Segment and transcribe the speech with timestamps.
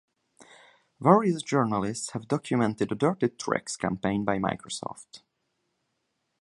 [0.99, 5.21] Various journalists have documented a "dirty tricks" campaign by Microsoft.